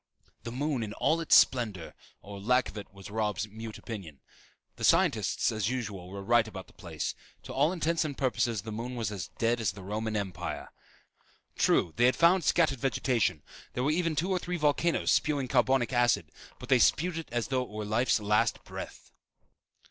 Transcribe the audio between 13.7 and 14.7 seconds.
there were even two or three